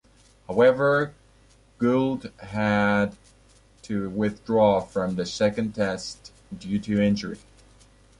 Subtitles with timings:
[0.47, 1.13] However,
[1.77, 3.15] Gould had
[3.83, 7.37] to withdraw from the second Test due to injury.